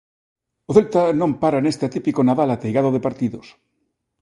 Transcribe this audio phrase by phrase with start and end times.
[0.69, 3.47] O Celta non para neste atípico Nadal ateigado de partidos.